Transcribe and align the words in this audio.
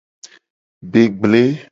Be 0.91 1.01
gble. 1.21 1.43